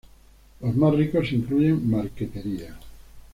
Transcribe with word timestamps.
Los 0.61 0.75
más 0.75 0.95
ricos 0.95 1.31
incluyen 1.31 1.87
marquetería. 1.87 2.75